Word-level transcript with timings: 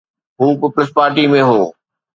هو 0.39 0.47
پيپلز 0.61 0.89
پارٽيءَ 0.97 1.31
۾ 1.35 1.39
هو. 1.49 1.59